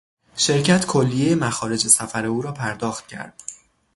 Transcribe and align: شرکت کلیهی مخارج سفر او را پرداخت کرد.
شرکت 0.35 0.85
کلیهی 0.85 1.35
مخارج 1.35 1.87
سفر 1.87 2.25
او 2.25 2.41
را 2.41 2.51
پرداخت 2.51 3.07
کرد. 3.07 3.43